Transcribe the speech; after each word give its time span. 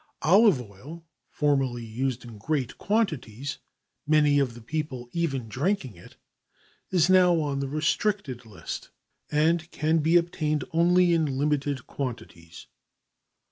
Olive 0.23 0.59
oil, 0.59 1.05
formerly 1.29 1.85
used 1.85 2.23
in 2.25 2.39
great 2.39 2.79
quantities, 2.79 3.59
many 4.07 4.39
of 4.39 4.55
the 4.55 4.61
people 4.61 5.07
even 5.13 5.47
drinking 5.47 5.95
it, 5.95 6.15
is 6.89 7.07
now 7.07 7.39
on 7.39 7.59
the 7.59 7.69
restricted 7.69 8.43
list, 8.43 8.89
and 9.29 9.69
can 9.69 9.99
be 9.99 10.17
obtained 10.17 10.63
only 10.73 11.13
in 11.13 11.37
limited 11.37 11.85
quantities. 11.85 12.65